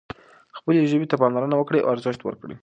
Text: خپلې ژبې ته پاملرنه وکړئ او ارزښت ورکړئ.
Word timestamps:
خپلې 0.57 0.89
ژبې 0.91 1.05
ته 1.09 1.15
پاملرنه 1.21 1.55
وکړئ 1.57 1.79
او 1.81 1.91
ارزښت 1.95 2.21
ورکړئ. 2.23 2.55